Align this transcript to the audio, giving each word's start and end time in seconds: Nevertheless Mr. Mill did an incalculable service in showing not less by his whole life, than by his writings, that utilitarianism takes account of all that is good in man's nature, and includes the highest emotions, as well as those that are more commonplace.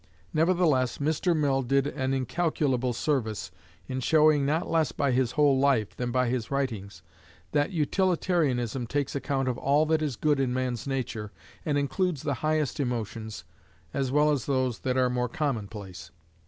Nevertheless 0.33 0.97
Mr. 0.97 1.37
Mill 1.37 1.61
did 1.61 1.85
an 1.85 2.11
incalculable 2.11 2.91
service 2.91 3.51
in 3.87 3.99
showing 3.99 4.47
not 4.47 4.67
less 4.67 4.91
by 4.91 5.11
his 5.11 5.33
whole 5.33 5.59
life, 5.59 5.95
than 5.95 6.09
by 6.09 6.27
his 6.27 6.49
writings, 6.49 7.03
that 7.51 7.69
utilitarianism 7.69 8.87
takes 8.87 9.13
account 9.15 9.47
of 9.47 9.59
all 9.59 9.85
that 9.85 10.01
is 10.01 10.15
good 10.15 10.39
in 10.39 10.55
man's 10.55 10.87
nature, 10.87 11.31
and 11.67 11.77
includes 11.77 12.23
the 12.23 12.33
highest 12.41 12.79
emotions, 12.79 13.43
as 13.93 14.11
well 14.11 14.31
as 14.31 14.47
those 14.47 14.79
that 14.79 14.97
are 14.97 15.07
more 15.07 15.29
commonplace. 15.29 16.09